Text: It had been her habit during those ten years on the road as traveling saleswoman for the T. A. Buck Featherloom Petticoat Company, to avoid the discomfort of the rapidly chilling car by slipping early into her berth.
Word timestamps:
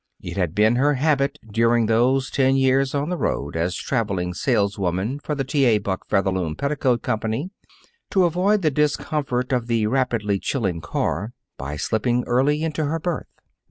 It 0.19 0.35
had 0.35 0.55
been 0.55 0.77
her 0.77 0.95
habit 0.95 1.37
during 1.51 1.85
those 1.85 2.31
ten 2.31 2.55
years 2.55 2.95
on 2.95 3.09
the 3.09 3.17
road 3.17 3.55
as 3.55 3.75
traveling 3.75 4.33
saleswoman 4.33 5.19
for 5.19 5.35
the 5.35 5.43
T. 5.43 5.63
A. 5.65 5.77
Buck 5.77 6.07
Featherloom 6.09 6.55
Petticoat 6.57 7.03
Company, 7.03 7.51
to 8.09 8.23
avoid 8.25 8.63
the 8.63 8.71
discomfort 8.71 9.51
of 9.53 9.67
the 9.67 9.85
rapidly 9.85 10.39
chilling 10.39 10.81
car 10.81 11.33
by 11.55 11.75
slipping 11.75 12.23
early 12.25 12.63
into 12.63 12.85
her 12.85 12.99
berth. 12.99 13.27